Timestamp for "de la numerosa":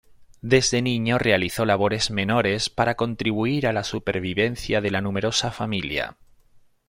4.81-5.51